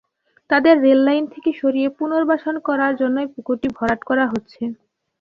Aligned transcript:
তাঁদের 0.49 0.75
রেললাইন 0.85 1.23
থেকে 1.33 1.49
সরিয়ে 1.59 1.89
পুনর্বাসন 1.99 2.55
করার 2.67 2.93
জন্যই 3.01 3.27
পুকুরটি 3.33 3.67
ভরাট 3.77 4.01
করা 4.09 4.25
হচ্ছে। 4.27 4.61